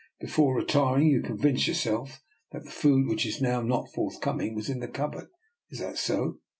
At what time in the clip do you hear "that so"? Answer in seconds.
5.77-6.39